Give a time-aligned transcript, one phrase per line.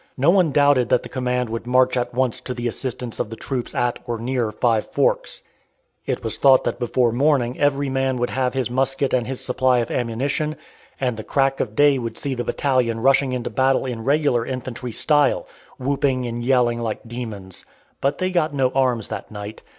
[0.17, 3.35] No one doubted that the command would march at once to the assistance of the
[3.35, 5.43] troops at or near Five Forks.
[6.07, 9.77] It was thought that before morning every man would have his musket and his supply
[9.77, 10.55] of ammunition,
[10.99, 14.91] and the crack of day would see the battalion rushing into battle in regular infantry
[14.91, 17.63] style, whooping and yelling like demons.
[18.01, 19.61] But they got no arms that night.